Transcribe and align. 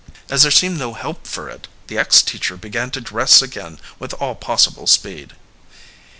As 0.31 0.41
there 0.41 0.49
seemed 0.49 0.79
no 0.79 0.95
help 0.95 1.27
for 1.27 1.47
it 1.47 1.67
the 1.85 1.95
ex 1.99 2.23
teacher 2.23 2.57
began 2.57 2.89
to 2.89 3.01
dress 3.01 3.39
again 3.43 3.79
with 3.99 4.13
all 4.15 4.33
possible 4.33 4.87
speed. 4.87 5.33